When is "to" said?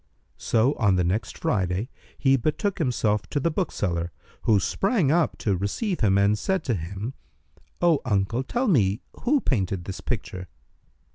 3.29-3.39, 5.37-5.55, 6.63-6.73